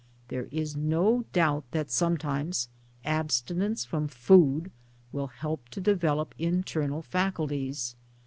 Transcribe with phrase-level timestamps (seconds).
[0.29, 2.69] There is no doubt that sometimes
[3.05, 4.71] abstinence from food
[5.11, 7.95] will help to develop internal faculties.